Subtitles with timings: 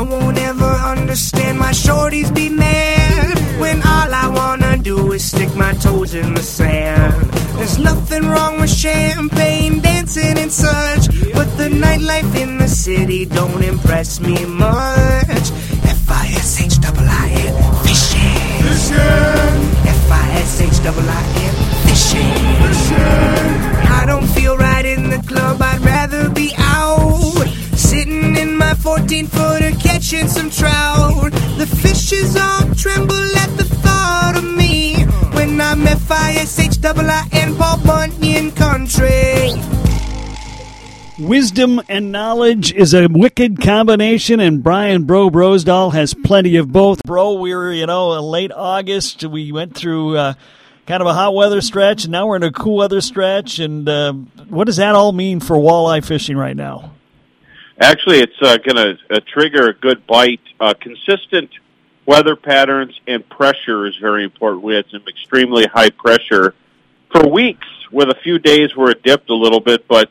[0.00, 5.54] I won't ever understand my shorties be mad when all I wanna do is stick
[5.54, 7.30] my toes in the sand.
[7.58, 13.62] There's nothing wrong with champagne, dancing and such, but the nightlife in the city don't
[13.62, 15.46] impress me much.
[15.84, 17.54] F I S H I I N
[17.84, 18.96] fishing.
[19.84, 22.40] F I S H I I N fishing.
[24.00, 25.60] I don't feel right in the club.
[25.60, 27.48] I'd rather be out.
[27.76, 29.69] Sitting in my 14 footer
[30.10, 31.30] catching some trout.
[31.56, 35.04] The fishes all tremble at the thought of me.
[35.34, 39.52] When I'm F I S H I N Paul Bunyan country.
[41.18, 47.02] Wisdom and knowledge is a wicked combination, and Brian Bro Brosdahl has plenty of both.
[47.04, 49.24] Bro, we were, you know, late August.
[49.24, 50.34] We went through uh,
[50.86, 53.58] kind of a hot weather stretch, and now we're in a cool weather stretch.
[53.58, 54.14] And uh,
[54.48, 56.94] what does that all mean for walleye fishing right now?
[57.80, 60.40] Actually, it's uh, going to uh, trigger a good bite.
[60.60, 61.50] Uh, consistent
[62.04, 64.62] weather patterns and pressure is very important.
[64.62, 66.54] We had some extremely high pressure
[67.10, 70.10] for weeks, with a few days where it dipped a little bit, but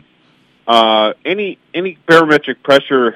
[0.67, 3.15] uh, any any barometric pressure,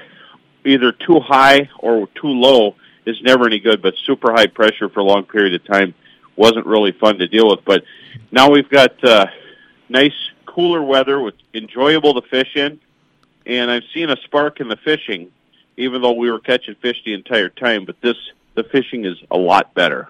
[0.65, 3.81] either too high or too low, is never any good.
[3.81, 5.93] But super high pressure for a long period of time
[6.35, 7.65] wasn't really fun to deal with.
[7.65, 7.83] But
[8.31, 9.27] now we've got uh,
[9.89, 12.79] nice cooler weather with enjoyable to fish in,
[13.45, 15.31] and I've seen a spark in the fishing,
[15.77, 17.85] even though we were catching fish the entire time.
[17.85, 18.17] But this
[18.55, 20.09] the fishing is a lot better.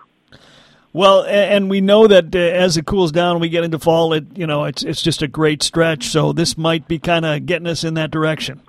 [0.92, 4.14] Well, and we know that uh, as it cools down, we get into fall.
[4.14, 6.06] It you know it's it's just a great stretch.
[6.06, 8.62] So this might be kind of getting us in that direction.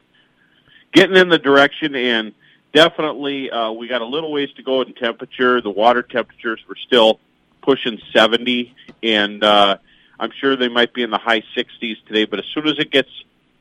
[0.93, 2.33] Getting in the direction, and
[2.73, 5.61] definitely uh, we got a little ways to go in temperature.
[5.61, 7.21] The water temperatures were still
[7.61, 9.77] pushing seventy, and uh,
[10.19, 12.25] I'm sure they might be in the high sixties today.
[12.25, 13.11] But as soon as it gets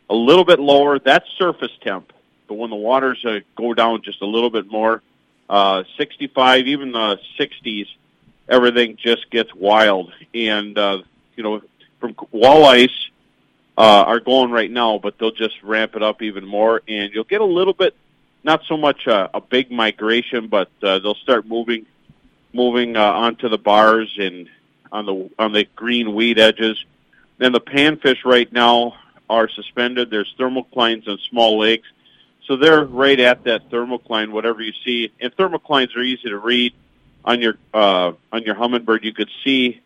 [0.10, 2.12] a little bit lower, that's surface temp.
[2.48, 5.02] But when the waters uh, go down just a little bit more,
[5.50, 7.88] uh, 65, even the 60s
[8.48, 10.14] everything just gets wild.
[10.34, 11.04] And uh,
[11.36, 11.62] you know,
[12.00, 12.92] from walleyes
[13.78, 17.24] uh, are going right now, but they'll just ramp it up even more, and you'll
[17.24, 17.96] get a little bit,
[18.44, 21.86] not so much a, a big migration, but uh, they'll start moving,
[22.54, 24.50] moving uh, onto the bars and
[24.92, 26.84] on the on the green weed edges.
[27.40, 28.96] Then the panfish right now
[29.30, 30.10] are suspended.
[30.10, 31.88] There's thermoclines on small lakes.
[32.46, 35.12] So they're right at that thermocline, whatever you see.
[35.20, 36.74] And thermoclines are easy to read
[37.26, 39.82] on your uh, on your Humminbird, you could see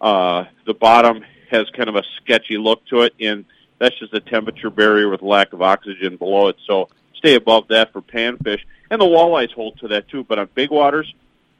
[0.00, 3.44] uh, the bottom has kind of a sketchy look to it, and
[3.78, 6.56] that's just a temperature barrier with lack of oxygen below it.
[6.66, 10.24] So stay above that for panfish, and the walleyes hold to that too.
[10.24, 11.12] But on big waters,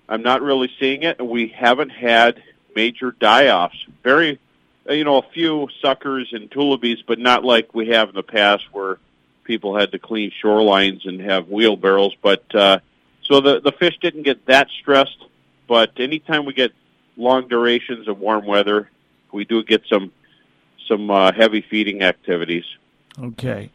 [0.08, 2.42] I'm not really seeing it, and we haven't had
[2.74, 3.76] major die-offs.
[4.02, 4.38] Very,
[4.88, 8.64] you know, a few suckers and tullibees, but not like we have in the past
[8.72, 8.98] where
[9.44, 12.14] people had to clean shorelines and have wheelbarrows.
[12.22, 12.78] But uh,
[13.24, 15.18] so the the fish didn't get that stressed,
[15.68, 16.72] but anytime we get
[17.16, 18.90] long durations of warm weather,
[19.32, 20.12] we do get some
[20.88, 22.64] some uh, heavy feeding activities.
[23.18, 23.70] Okay,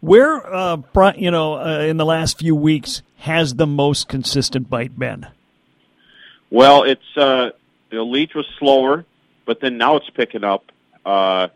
[0.00, 0.76] where uh,
[1.16, 5.26] you know uh, in the last few weeks has the most consistent bite been?
[6.50, 7.50] Well, it's uh,
[7.90, 9.04] the leech was slower,
[9.44, 10.70] but then now it's picking up.
[11.04, 11.48] Uh,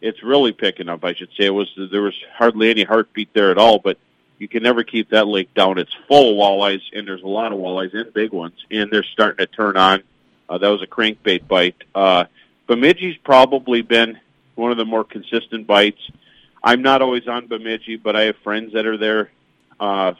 [0.00, 1.46] it's really picking up, I should say.
[1.46, 3.98] It was there was hardly any heartbeat there at all, but
[4.38, 5.78] you can never keep that lake down.
[5.78, 9.02] It's full of walleyes, and there's a lot of walleyes and big ones, and they're
[9.02, 10.02] starting to turn on.
[10.48, 11.82] Uh, that was a crankbait bite.
[11.94, 12.24] Uh,
[12.66, 14.18] Bemidji's probably been
[14.54, 16.00] one of the more consistent bites.
[16.62, 19.30] I'm not always on Bemidji, but I have friends that are there.
[19.78, 20.14] Uh,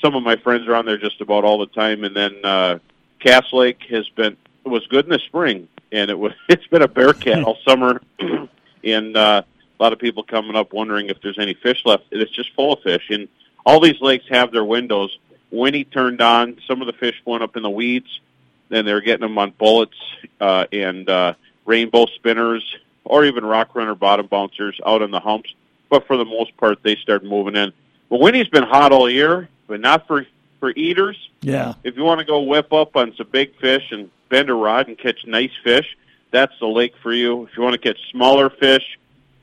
[0.00, 2.78] some of my friends are on there just about all the time, and then uh,
[3.20, 6.88] Cass Lake has been was good in the spring, and it was it's been a
[6.88, 8.00] bear cat all summer,
[8.84, 9.42] and uh,
[9.78, 12.04] a lot of people coming up wondering if there's any fish left.
[12.10, 13.28] It's just full of fish, and
[13.64, 15.18] all these lakes have their windows.
[15.50, 18.20] When he turned on, some of the fish went up in the weeds.
[18.68, 19.96] Then they're getting them on bullets
[20.40, 21.34] uh, and uh,
[21.64, 22.64] rainbow spinners,
[23.04, 25.52] or even rock runner bottom bouncers out on the humps.
[25.88, 27.72] But for the most part, they start moving in.
[28.08, 30.24] But Winnie's been hot all year, but not for
[30.60, 31.16] for eaters.
[31.40, 31.74] Yeah.
[31.82, 34.88] If you want to go whip up on some big fish and bend a rod
[34.88, 35.96] and catch nice fish,
[36.30, 37.44] that's the lake for you.
[37.44, 38.98] If you want to catch smaller fish,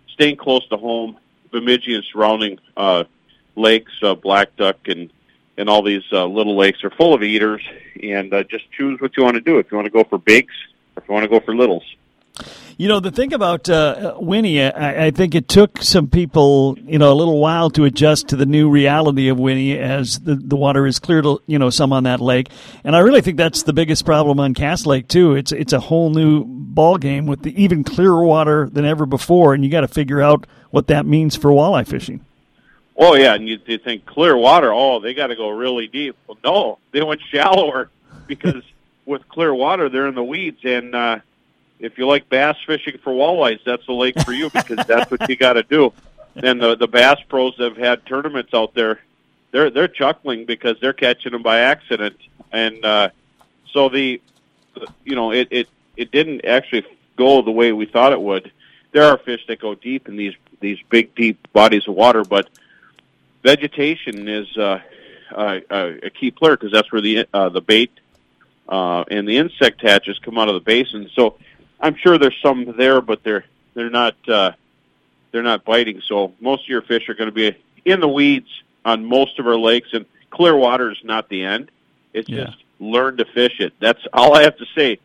[0.07, 1.17] staying close to home,
[1.51, 3.03] Bemidji and surrounding uh,
[3.55, 5.11] lakes, uh, Black Duck, and
[5.59, 7.61] and all these uh, little lakes are full of eaters.
[8.01, 9.57] And uh, just choose what you want to do.
[9.59, 10.53] If you want to go for bigs,
[10.95, 11.83] or if you want to go for littles.
[12.77, 16.99] You know, the thing about uh, Winnie, I, I, think it took some people, you
[16.99, 20.55] know, a little while to adjust to the new reality of Winnie as the, the
[20.55, 22.49] water is clear to, you know, some on that lake.
[22.83, 25.33] And I really think that's the biggest problem on Cass Lake, too.
[25.33, 29.55] It's, it's a whole new ball game with the even clearer water than ever before,
[29.55, 32.23] and you got to figure out what that means for walleye fishing.
[32.97, 34.73] Oh yeah, and you, you think clear water.
[34.73, 36.15] Oh, they got to go really deep.
[36.27, 37.89] Well, no, they went shallower
[38.27, 38.63] because
[39.05, 40.59] with clear water they're in the weeds.
[40.63, 41.19] And uh,
[41.79, 45.27] if you like bass fishing for walleyes, that's the lake for you because that's what
[45.29, 45.93] you got to do.
[46.35, 48.99] And the the bass pros have had tournaments out there.
[49.51, 52.15] They're they're chuckling because they're catching them by accident.
[52.51, 53.09] And uh,
[53.71, 54.21] so the
[55.03, 56.85] you know it it it didn't actually
[57.15, 58.51] go the way we thought it would.
[58.91, 62.49] There are fish that go deep in these these big deep bodies of water, but
[63.43, 64.79] vegetation is uh,
[65.35, 67.91] uh, a key player because that's where the uh, the bait
[68.69, 71.09] uh, and the insect hatches come out of the basin.
[71.13, 71.37] So
[71.79, 74.51] I'm sure there's some there, but they're they're not uh,
[75.31, 76.01] they're not biting.
[76.07, 78.49] So most of your fish are going to be in the weeds
[78.83, 81.71] on most of our lakes, and clear water is not the end.
[82.13, 82.45] It's yeah.
[82.45, 83.73] just learn to fish it.
[83.79, 84.99] That's all I have to say.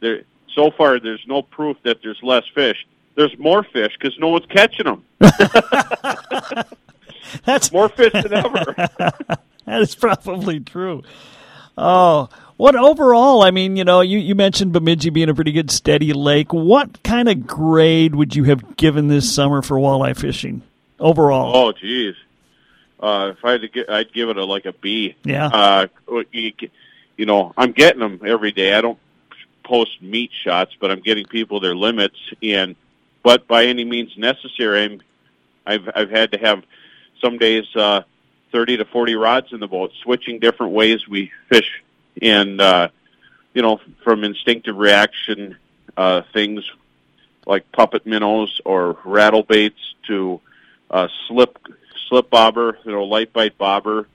[0.00, 0.22] There,
[0.54, 2.86] so far, there's no proof that there's less fish.
[3.14, 5.04] There's more fish because no one's catching them.
[7.44, 8.74] That's more fish than ever.
[9.66, 11.02] that is probably true.
[11.76, 12.28] Oh,
[12.62, 13.42] what overall?
[13.42, 16.52] I mean, you know, you, you mentioned Bemidji being a pretty good steady lake.
[16.52, 20.62] What kind of grade would you have given this summer for walleye fishing
[21.00, 21.56] overall?
[21.56, 22.14] Oh, geez.
[23.00, 25.16] Uh, if I had to get, I'd give it a like a B.
[25.24, 25.46] Yeah.
[25.46, 25.86] Uh,
[26.30, 26.52] you,
[27.16, 28.74] you know, I'm getting them every day.
[28.74, 28.98] I don't
[29.64, 32.76] post meat shots, but I'm getting people their limits, and
[33.24, 35.02] but by any means necessary, I'm,
[35.66, 36.62] I've I've had to have
[37.20, 38.02] some days uh,
[38.52, 41.82] 30 to 40 rods in the boat, switching different ways we fish,
[42.20, 42.88] and uh,
[43.54, 45.56] you know, from instinctive reaction
[45.96, 46.64] uh, things
[47.46, 50.40] like puppet minnows or rattle baits to
[50.90, 51.58] uh, slip
[52.08, 54.06] slip bobber, you know, light bite bobber.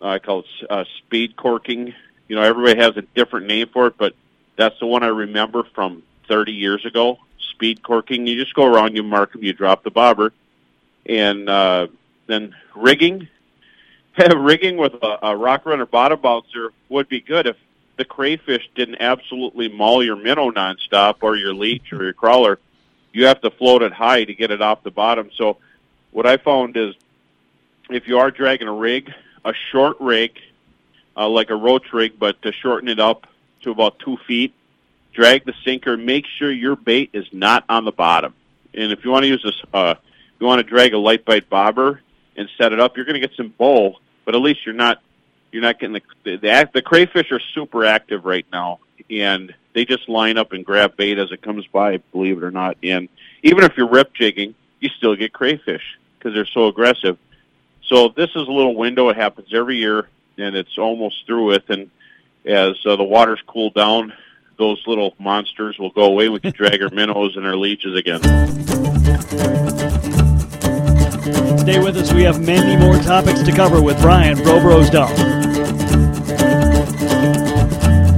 [0.00, 1.94] Uh, I call it uh, speed corking.
[2.28, 4.14] You know, everybody has a different name for it, but
[4.56, 7.18] that's the one I remember from 30 years ago.
[7.52, 8.26] Speed corking.
[8.26, 10.32] You just go around, you mark them, you drop the bobber,
[11.06, 11.88] and uh,
[12.26, 13.28] then rigging.
[14.36, 17.56] rigging with a, a rock runner bottom bouncer would be good if
[17.96, 22.58] the crayfish didn't absolutely maul your minnow nonstop or your leech or your crawler.
[23.12, 25.30] You have to float it high to get it off the bottom.
[25.34, 25.58] So
[26.10, 26.94] what I found is
[27.90, 29.12] if you are dragging a rig,
[29.44, 30.38] a short rig,
[31.16, 33.26] uh, like a roach rig, but to shorten it up
[33.62, 34.54] to about two feet,
[35.12, 35.96] drag the sinker.
[35.96, 38.34] Make sure your bait is not on the bottom.
[38.74, 39.94] And if you want to use this, uh,
[40.38, 42.00] you want to drag a light bite bobber,
[42.38, 45.00] and set it up, you're going to get some bowl, but at least you're not
[45.50, 48.78] you're not getting the the, the the crayfish are super active right now,
[49.08, 51.96] and they just line up and grab bait as it comes by.
[52.12, 53.08] Believe it or not, and
[53.42, 57.16] even if you're rip jigging, you still get crayfish because they're so aggressive.
[57.86, 59.08] So this is a little window.
[59.08, 61.70] It happens every year, and it's almost through with.
[61.70, 61.90] And
[62.44, 64.12] as uh, the waters cool down,
[64.58, 66.28] those little monsters will go away.
[66.28, 68.20] We can drag our minnows and our leeches again.
[71.58, 72.12] Stay with us.
[72.12, 75.14] We have many more topics to cover with Brian Bro Brosdahl.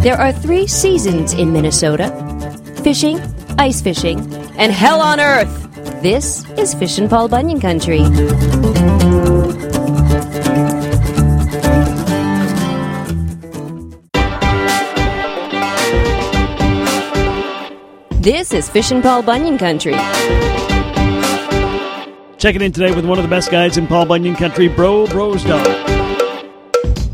[0.02, 2.08] There are three seasons in Minnesota
[2.82, 3.20] fishing,
[3.58, 4.20] ice fishing,
[4.56, 5.56] and hell on earth.
[6.02, 8.00] This is Fish and Paul Bunyan Country.
[18.20, 19.94] This is Fish and Paul Bunyan Country.
[22.40, 25.62] Checking in today with one of the best guys in Paul Bunyan Country, Bro Brosdahl.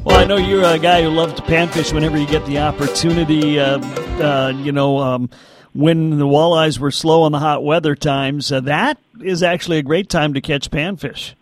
[0.05, 3.59] Well, I know you're a guy who loves to panfish whenever you get the opportunity.
[3.59, 3.81] Uh,
[4.23, 5.29] uh, you know, um,
[5.73, 9.83] when the walleyes were slow on the hot weather times, uh, that is actually a
[9.83, 11.35] great time to catch panfish.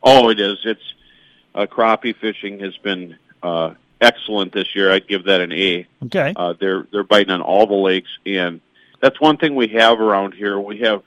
[0.00, 0.58] Oh, it is.
[0.64, 0.94] It's
[1.56, 4.92] uh, crappie fishing has been uh, excellent this year.
[4.92, 5.88] I'd give that an A.
[6.04, 6.34] Okay.
[6.36, 8.60] Uh, they're they're biting on all the lakes, and
[9.00, 10.56] that's one thing we have around here.
[10.60, 11.02] We have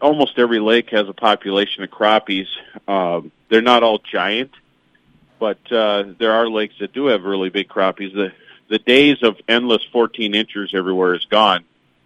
[0.00, 2.46] almost every lake has a population of crappies.
[2.88, 4.52] Um, they're not all giant,
[5.38, 8.12] but uh, there are lakes that do have really big crappies.
[8.12, 8.32] The
[8.68, 11.64] the days of endless 14 inchers everywhere is gone,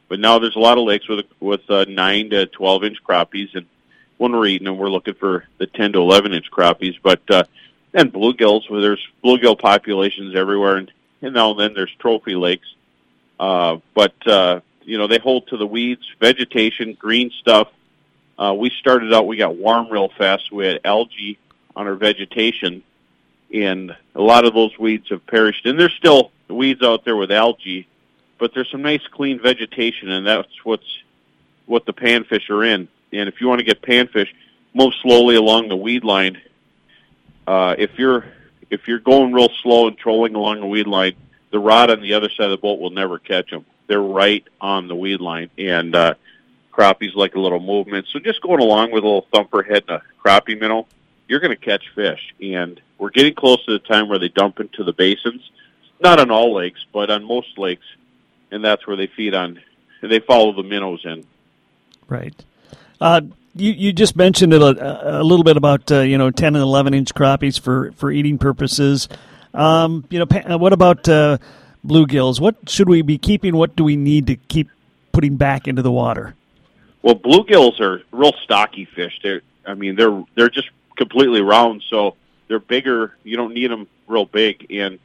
[0.08, 3.54] but now there's a lot of lakes with with uh, nine to 12 inch crappies,
[3.54, 3.66] and
[4.18, 6.96] when we're eating them, we're looking for the 10 to 11 inch crappies.
[7.02, 7.44] But uh,
[7.94, 12.66] and bluegills, where there's bluegill populations everywhere, and, and now and then there's trophy lakes.
[13.38, 17.68] Uh, but uh, you know, they hold to the weeds, vegetation, green stuff.
[18.38, 20.50] Uh, we started out, we got warm real fast.
[20.50, 21.38] We had algae
[21.76, 22.82] on our vegetation,
[23.52, 25.66] and a lot of those weeds have perished.
[25.66, 27.86] And there's still weeds out there with algae,
[28.38, 31.02] but there's some nice clean vegetation, and that's what's
[31.66, 32.88] what the panfish are in.
[33.12, 34.28] And if you want to get panfish,
[34.74, 36.40] move slowly along the weed line.
[37.46, 38.24] Uh, if you're
[38.70, 41.14] if you're going real slow and trolling along the weed line,
[41.50, 44.46] the rod on the other side of the boat will never catch them they're right
[44.60, 45.50] on the weed line.
[45.58, 46.14] And uh,
[46.72, 48.06] crappies like a little movement.
[48.12, 50.86] So just going along with a little thumper head and a crappie minnow,
[51.26, 52.32] you're going to catch fish.
[52.40, 55.42] And we're getting close to the time where they dump into the basins,
[56.00, 57.84] not on all lakes, but on most lakes,
[58.52, 59.60] and that's where they feed on.
[60.00, 61.26] They follow the minnows in.
[62.08, 62.34] Right.
[63.00, 63.22] Uh,
[63.56, 66.62] you you just mentioned it a, a little bit about uh, you know ten and
[66.62, 69.08] eleven inch crappies for for eating purposes.
[69.52, 71.38] Um, you know, uh, what about uh,
[71.86, 72.40] bluegills?
[72.40, 73.56] What should we be keeping?
[73.56, 74.70] What do we need to keep
[75.12, 76.34] putting back into the water?
[77.02, 79.18] Well, bluegills are real stocky fish.
[79.22, 82.16] They're, I mean, they're they're just completely round, so
[82.48, 83.16] they're bigger.
[83.24, 84.98] You don't need them real big, and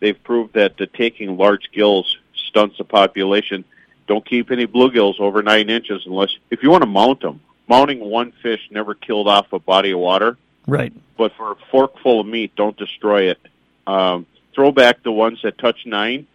[0.00, 2.18] they've proved that the taking large gills
[2.48, 3.64] stunts the population.
[4.06, 7.40] Don't keep any bluegills over nine inches unless if you want to mount them.
[7.68, 10.38] Mounting one fish never killed off a body of water.
[10.68, 10.92] Right.
[11.16, 13.40] But for a fork full of meat, don't destroy it.
[13.88, 14.24] Um,
[14.56, 16.26] throw back the ones that touch nine.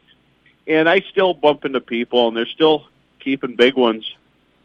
[0.67, 2.85] And I still bump into people, and they're still
[3.19, 4.09] keeping big ones.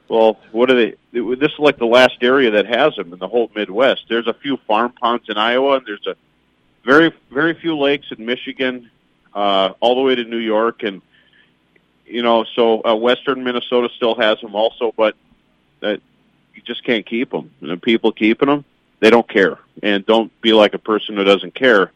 [0.08, 0.94] Well, what are they?
[1.12, 4.04] This is like the last area that has them in the whole Midwest.
[4.08, 6.14] There's a few farm ponds in Iowa, and there's a
[6.84, 8.90] very, very few lakes in Michigan,
[9.34, 11.02] uh, all the way to New York, and
[12.04, 15.16] you know, so uh, Western Minnesota still has them also, but
[15.80, 16.00] that
[16.54, 17.50] you just can't keep them.
[17.60, 18.64] And the people keeping them,
[19.00, 21.90] they don't care, and don't be like a person who doesn't care.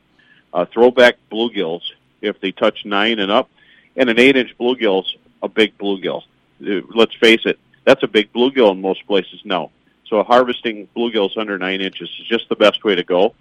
[0.53, 1.83] Uh, throw back bluegills
[2.21, 3.51] if they touch nine and up,
[3.97, 6.23] and an eight-inch bluegill's a big bluegill.
[6.63, 9.71] Uh, let's face it, that's a big bluegill in most places now.
[10.07, 13.35] So harvesting bluegills under nine inches is just the best way to go.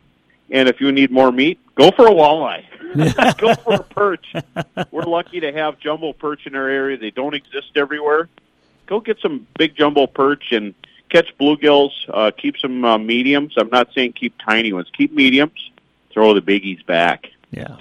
[0.52, 2.66] And if you need more meat, go for a walleye.
[3.38, 4.34] go for a perch.
[4.92, 6.98] We're lucky to have jumbo perch in our area.
[6.98, 8.30] They don't exist everywhere.
[8.88, 10.74] Go get some big jumbo perch and
[11.10, 11.92] catch bluegills.
[12.08, 13.54] Uh, keep some uh, mediums.
[13.58, 14.90] I'm not saying keep tiny ones.
[14.96, 15.72] Keep mediums.
[16.12, 17.28] Throw the biggies back.
[17.52, 17.78] Yeah.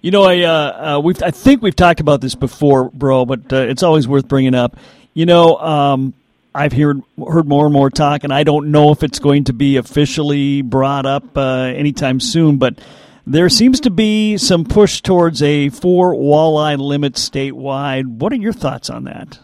[0.00, 3.52] You know, I uh, uh, we've I think we've talked about this before, bro, but
[3.52, 4.76] uh, it's always worth bringing up.
[5.12, 6.14] You know, um,
[6.54, 9.52] I've heard heard more and more talk, and I don't know if it's going to
[9.52, 12.78] be officially brought up uh, anytime soon, but
[13.26, 18.06] there seems to be some push towards a four walleye limit statewide.
[18.06, 19.38] What are your thoughts on that?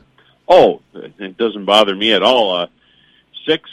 [0.49, 2.57] Oh, it doesn't bother me at all.
[2.57, 2.67] Uh,
[3.47, 3.69] six,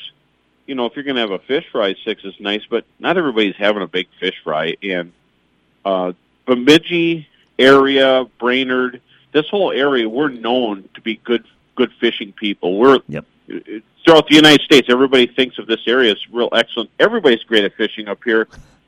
[0.66, 3.18] you know, if you're going to have a fish fry, six is nice, but not
[3.18, 4.78] everybody's having a big fish fry.
[4.84, 5.12] And
[5.84, 6.14] uh,
[6.46, 7.28] Bemidji
[7.58, 9.02] area, Brainerd,
[9.32, 12.78] this whole area, we're known to be good good fishing people.
[12.78, 13.26] We're yep.
[14.06, 14.88] throughout the United States.
[14.90, 16.90] Everybody thinks of this area as real excellent.
[17.00, 18.48] Everybody's great at fishing up here.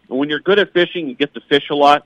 [0.10, 2.06] And when you're good at fishing, you get to fish a lot.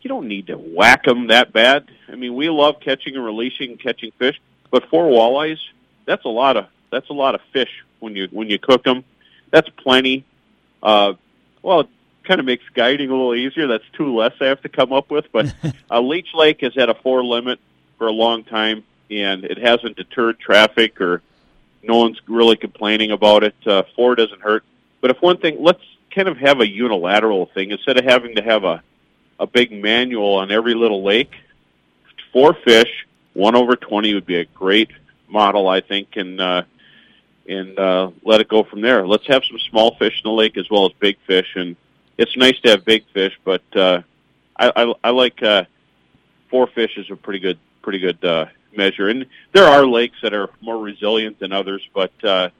[0.00, 1.88] You don't need to whack them that bad.
[2.08, 4.40] I mean, we love catching and releasing, catching fish,
[4.70, 5.58] but four walleyes,
[6.04, 9.04] that's a lot of that's a lot of fish when you when you cook them.
[9.50, 10.24] That's plenty.
[10.82, 11.14] Uh,
[11.62, 11.88] well, it
[12.24, 13.66] kind of makes guiding a little easier.
[13.66, 15.26] That's two less I have to come up with.
[15.32, 15.54] But
[15.90, 17.58] uh, Leech Lake has had a four limit
[17.96, 21.22] for a long time and it hasn't deterred traffic or
[21.82, 23.54] no one's really complaining about it.
[23.66, 24.64] Uh, four doesn't hurt.
[25.00, 25.82] But if one thing, let's
[26.14, 28.82] kind of have a unilateral thing instead of having to have a
[29.40, 31.32] a big manual on every little lake.
[32.32, 34.90] Four fish, one over twenty would be a great
[35.28, 36.62] model, I think, and uh,
[37.48, 39.06] and uh, let it go from there.
[39.06, 41.76] Let's have some small fish in the lake as well as big fish, and
[42.18, 44.02] it's nice to have big fish, but uh,
[44.56, 45.64] I, I, I like uh,
[46.50, 49.08] four fish is a pretty good pretty good uh, measure.
[49.08, 52.50] And there are lakes that are more resilient than others, but uh,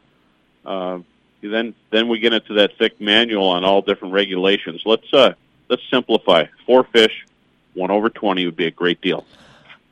[0.64, 1.00] uh,
[1.42, 4.82] then then we get into that thick manual on all different regulations.
[4.84, 5.34] Let's uh,
[5.68, 6.46] let's simplify.
[6.66, 7.26] Four fish,
[7.74, 9.26] one over twenty would be a great deal.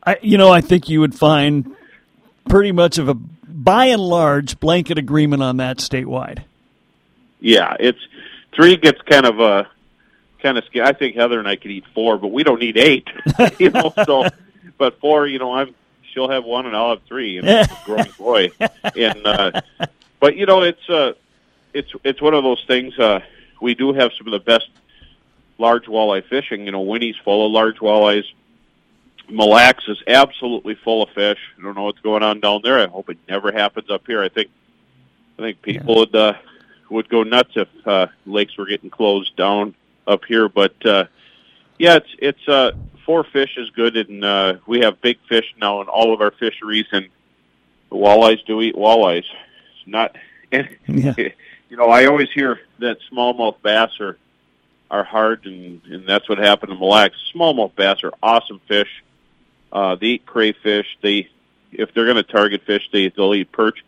[0.05, 1.75] I, you know, I think you would find
[2.49, 6.45] pretty much of a by and large blanket agreement on that statewide.
[7.41, 7.99] Yeah, it's
[8.55, 9.65] three gets kind of a uh,
[10.43, 10.87] kind of scary.
[10.87, 13.09] I think Heather and I could eat four, but we don't need eight.
[13.59, 14.29] you know, so
[14.79, 15.75] but four, you know, I'm
[16.13, 17.39] she'll have one and I'll have three.
[17.39, 18.51] And it's a growing boy.
[18.97, 19.61] And uh,
[20.19, 21.13] but you know, it's uh,
[21.75, 22.99] it's it's one of those things.
[22.99, 23.21] Uh,
[23.61, 24.69] we do have some of the best
[25.59, 26.67] large walleye fishing.
[26.67, 28.25] You know, Winnie's full of large walleyes.
[29.29, 31.39] Mille Lacs is absolutely full of fish.
[31.59, 32.79] I don't know what's going on down there.
[32.79, 34.23] I hope it never happens up here.
[34.23, 34.51] I think
[35.39, 35.99] I think people yeah.
[35.99, 36.33] would uh,
[36.91, 39.75] would go nuts if uh, lakes were getting closed down
[40.07, 40.49] up here.
[40.49, 41.05] But uh,
[41.79, 42.73] yeah, it's it's uh,
[43.05, 46.31] four fish is good, and uh, we have big fish now in all of our
[46.33, 47.09] fisheries, and
[47.91, 49.25] the walleyes do eat walleyes.
[49.25, 50.17] It's not,
[50.53, 51.15] and, yeah.
[51.69, 54.17] you know, I always hear that smallmouth bass are
[54.91, 57.17] are hard, and and that's what happened to Mille Lacs.
[57.35, 59.03] Smallmouth bass are awesome fish.
[59.73, 60.87] Uh, they eat crayfish.
[61.03, 61.29] They,
[61.73, 63.85] if they're going to target fish, they they'll eat perch.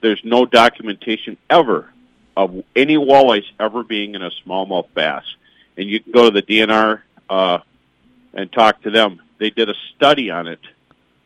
[0.00, 1.92] There's no documentation ever
[2.36, 5.24] of any walleyes ever being in a smallmouth bass,
[5.76, 7.58] and you can go to the DNR uh,
[8.32, 9.20] and talked to them.
[9.38, 10.60] They did a study on it,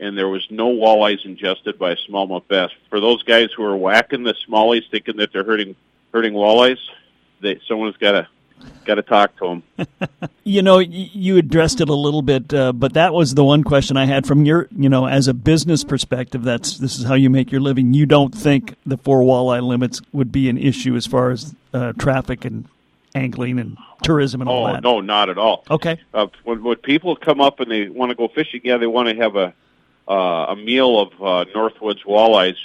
[0.00, 2.70] and there was no walleyes ingested by a smallmouth bass.
[2.90, 5.76] For those guys who are whacking the smallies, thinking that they're hurting
[6.12, 6.78] hurting walleyes,
[7.40, 8.28] they someone's got to
[8.84, 9.88] got to talk to them.
[10.46, 13.96] You know, you addressed it a little bit, uh, but that was the one question
[13.96, 16.42] I had from your, you know, as a business perspective.
[16.44, 17.94] That's this is how you make your living.
[17.94, 21.94] You don't think the four walleye limits would be an issue as far as uh,
[21.94, 22.66] traffic and
[23.14, 24.82] angling and tourism and all Oh that?
[24.82, 25.64] no, not at all.
[25.70, 25.98] Okay.
[26.12, 29.08] Uh, when, when people come up and they want to go fishing, yeah, they want
[29.08, 29.54] to have a
[30.06, 32.56] uh, a meal of uh, Northwoods walleyes,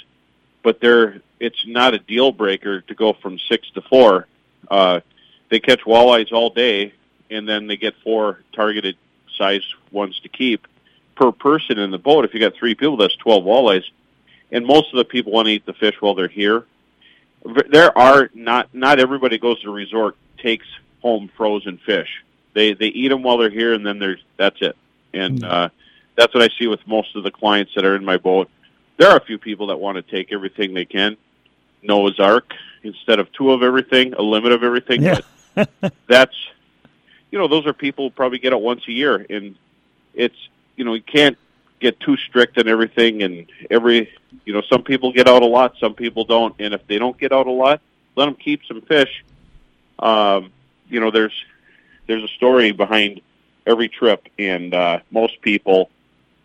[0.62, 4.26] but they're it's not a deal breaker to go from six to four.
[4.70, 5.00] Uh,
[5.50, 6.94] they catch walleyes all day,
[7.30, 8.96] and then they get four targeted
[9.36, 10.66] size ones to keep
[11.16, 12.24] per person in the boat.
[12.24, 13.84] If you got three people, that's twelve walleyes,
[14.50, 16.64] and most of the people want to eat the fish while they're here.
[17.68, 20.66] There are not not everybody goes to the resort takes
[21.02, 22.24] home frozen fish.
[22.54, 24.76] They they eat them while they're here, and then there's that's it.
[25.12, 25.68] And uh,
[26.16, 28.48] that's what I see with most of the clients that are in my boat.
[28.96, 31.16] There are a few people that want to take everything they can.
[31.82, 32.52] Noah's Ark
[32.82, 35.02] instead of two of everything, a limit of everything.
[35.02, 35.20] Yeah.
[36.06, 36.34] That's
[37.30, 39.56] you know those are people who probably get it once a year, and
[40.14, 40.36] it's
[40.76, 41.38] you know you can't
[41.80, 43.22] get too strict on everything.
[43.22, 44.12] And every
[44.44, 46.54] you know some people get out a lot, some people don't.
[46.58, 47.80] And if they don't get out a lot,
[48.16, 49.24] let them keep some fish.
[49.98, 50.52] Um,
[50.88, 51.34] you know there's
[52.06, 53.20] there's a story behind
[53.66, 55.90] every trip, and uh, most people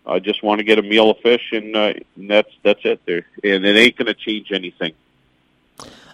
[0.05, 3.01] uh, just want to get a meal of fish, and, uh, and that's that's it.
[3.05, 4.93] There, and it ain't going to change anything.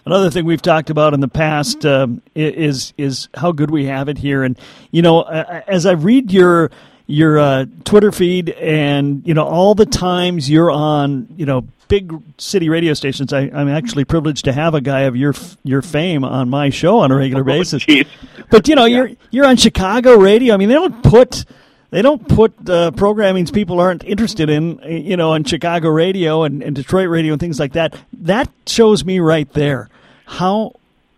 [0.04, 4.08] Another thing we've talked about in the past um, is is how good we have
[4.08, 4.58] it here, and
[4.90, 6.70] you know, uh, as I read your
[7.06, 12.12] your uh, Twitter feed, and you know, all the times you're on, you know, big
[12.38, 13.32] city radio stations.
[13.32, 16.98] I, I'm actually privileged to have a guy of your your fame on my show
[17.00, 17.84] on a regular basis.
[17.84, 18.08] Jeez.
[18.50, 20.54] But you know, you're you're on Chicago radio.
[20.54, 21.44] I mean, they don't put
[21.92, 26.62] they don't put uh, programmings people aren't interested in, you know, on Chicago radio and,
[26.62, 27.94] and Detroit radio and things like that.
[28.14, 29.90] That shows me right there
[30.24, 30.76] how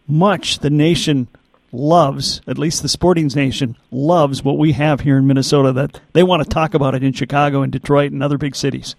[0.08, 1.28] much the nation
[1.70, 5.72] loves, at least the Sporting's nation loves what we have here in Minnesota.
[5.72, 8.96] That they want to talk about it in Chicago and Detroit and other big cities.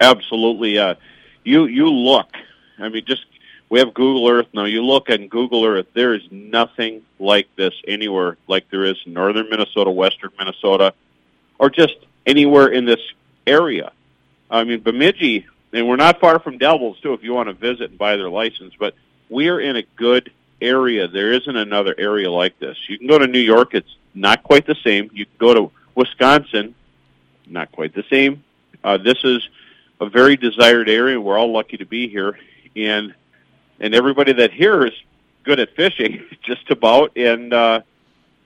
[0.00, 0.76] Absolutely.
[0.76, 0.96] Uh,
[1.44, 2.26] you you look.
[2.80, 3.26] I mean, just
[3.70, 4.64] we have Google Earth now.
[4.64, 5.86] You look on Google Earth.
[5.94, 10.92] There is nothing like this anywhere like there is in northern Minnesota, western Minnesota,
[11.58, 11.94] or just
[12.26, 13.00] anywhere in this
[13.46, 13.92] area.
[14.50, 17.14] I mean, Bemidji, and we're not far from Devils too.
[17.14, 18.94] If you want to visit and buy their license, but
[19.28, 21.06] we are in a good area.
[21.06, 22.76] There isn't another area like this.
[22.88, 23.74] You can go to New York.
[23.74, 25.10] It's not quite the same.
[25.14, 26.74] You can go to Wisconsin.
[27.46, 28.42] Not quite the same.
[28.82, 29.48] Uh, this is
[30.00, 31.20] a very desired area.
[31.20, 32.38] We're all lucky to be here,
[32.74, 33.14] and
[33.80, 34.92] and everybody that here is
[35.42, 37.80] good at fishing, just about, and uh,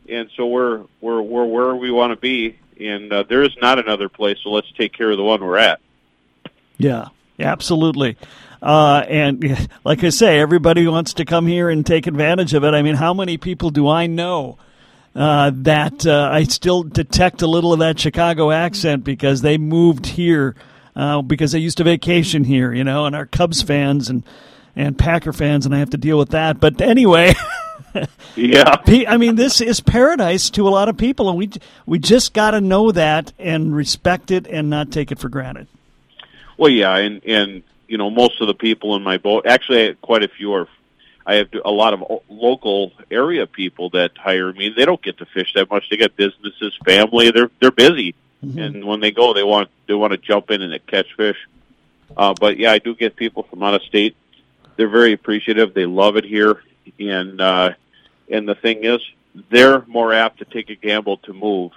[0.08, 3.78] and so we're we're we're where we want to be, and uh, there is not
[3.78, 4.38] another place.
[4.42, 5.80] So let's take care of the one we're at.
[6.78, 8.16] Yeah, absolutely.
[8.62, 12.72] Uh, and like I say, everybody wants to come here and take advantage of it.
[12.72, 14.56] I mean, how many people do I know
[15.14, 20.06] uh, that uh, I still detect a little of that Chicago accent because they moved
[20.06, 20.54] here
[20.96, 24.24] uh, because they used to vacation here, you know, and are Cubs fans and
[24.76, 26.60] and Packer fans, and I have to deal with that.
[26.60, 27.34] But anyway.
[28.36, 28.76] Yeah,
[29.08, 31.50] I mean, this is paradise to a lot of people, and we
[31.86, 35.68] we just got to know that and respect it and not take it for granted.
[36.56, 40.22] Well, yeah, and and you know most of the people in my boat, actually, quite
[40.22, 40.68] a few are.
[41.26, 44.74] I have a lot of local area people that hire me.
[44.76, 45.88] They don't get to fish that much.
[45.88, 47.30] They got businesses, family.
[47.30, 50.86] They're they're busy, and when they go, they want they want to jump in and
[50.86, 51.38] catch fish.
[52.16, 54.16] Uh, but yeah, I do get people from out of state.
[54.76, 55.74] They're very appreciative.
[55.74, 56.62] They love it here,
[56.98, 57.70] and uh,
[58.30, 59.00] and the thing is,
[59.50, 61.72] they're more apt to take a gamble to move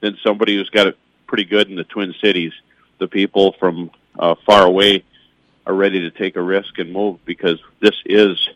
[0.00, 2.52] than somebody who's got it pretty good in the Twin Cities.
[2.98, 5.04] The people from uh, far away
[5.66, 8.48] are ready to take a risk and move because this is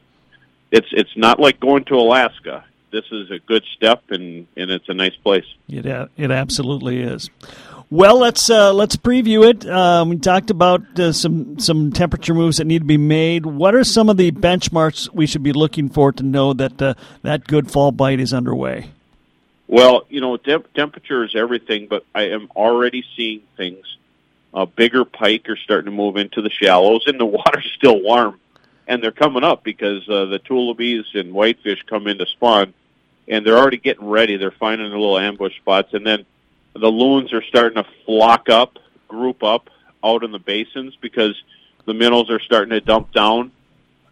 [0.71, 2.65] it's it's not like going to Alaska.
[2.91, 5.47] This is a good step and and it's a nice place.
[5.69, 7.31] It it absolutely is.
[7.89, 9.65] Well, let's uh, let's preview it.
[9.69, 13.47] Um, we talked about uh, some some temperature moves that need to be made.
[13.47, 16.95] What are some of the benchmarks we should be looking for to know that uh,
[17.23, 18.91] that good fall bite is underway?
[19.69, 23.97] Well, you know, temp- temperature is everything, but I am already seeing things.
[24.53, 28.41] Uh, bigger pike are starting to move into the shallows, and the water's still warm,
[28.89, 32.75] and they're coming up because uh, the tullibees and whitefish come in to spawn,
[33.29, 34.37] and they're already getting ready.
[34.37, 36.27] They're finding their little ambush spots, and then
[36.81, 39.71] the loons are starting to flock up, group up
[40.05, 41.41] out in the basins because
[41.85, 43.53] the minnows are starting to dump down.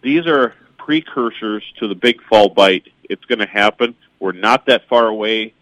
[0.03, 2.89] These are precursors to the big fall bite.
[3.09, 3.95] It's going to happen.
[4.19, 5.55] We're not that far away.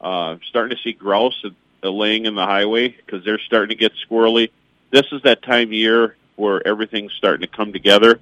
[0.00, 1.44] Uh, starting to see grouse
[1.82, 4.50] laying in the highway because they're starting to get squirrely.
[4.90, 8.20] This is that time of year where everything's starting to come together.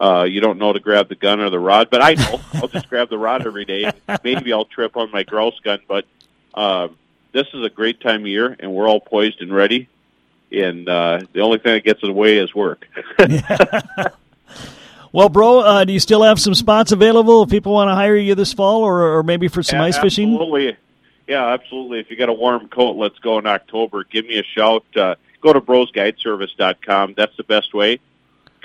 [0.00, 2.40] uh, you don't know to grab the gun or the rod, but I know.
[2.54, 3.90] I'll just grab the rod every day.
[4.24, 6.04] Maybe I'll trip on my grouse gun, but
[6.52, 6.88] uh,
[7.34, 9.88] this is a great time of year, and we're all poised and ready.
[10.50, 12.86] And uh, the only thing that gets in the way is work.
[15.12, 18.16] well, bro, uh, do you still have some spots available if people want to hire
[18.16, 20.32] you this fall, or, or maybe for some Yeah, ice fishing?
[20.32, 20.76] Absolutely.
[21.26, 22.00] Yeah, absolutely.
[22.00, 24.04] If you got a warm coat, let's go in October.
[24.04, 24.84] Give me a shout.
[24.96, 27.14] Uh, go to brosguideservice.com.
[27.16, 27.98] That's the best way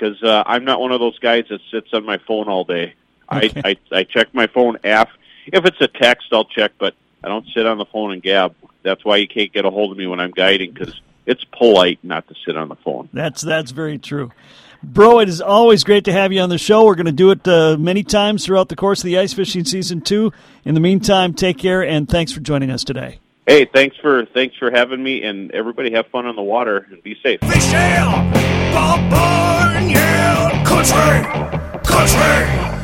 [0.00, 2.94] because uh, I'm not one of those guys that sits on my phone all day.
[3.32, 3.52] Okay.
[3.64, 5.08] I, I I check my phone af.
[5.46, 8.54] If it's a text, I'll check, but I don't sit on the phone and gab.
[8.82, 11.98] That's why you can't get a hold of me when I'm guiding because it's polite
[12.02, 13.08] not to sit on the phone.
[13.12, 14.32] That's that's very true.
[14.82, 16.86] Bro, it is always great to have you on the show.
[16.86, 19.66] We're going to do it uh, many times throughout the course of the ice fishing
[19.66, 20.32] season too.
[20.64, 23.18] In the meantime, take care and thanks for joining us today.
[23.46, 27.02] Hey, thanks for thanks for having me, and everybody have fun on the water and
[27.02, 27.40] be safe.
[27.40, 28.10] Fish ale,
[28.72, 32.79] Bob Barn, yeah, country, country.